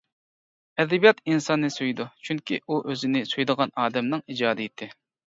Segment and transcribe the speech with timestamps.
[0.83, 4.89] ئەدەبىيات ئىنساننى سۆيىدۇ، چۈنكى ئۇ ئۆزىنى سۆيىدىغان ئادەمنىڭ ئىجادىيىتى.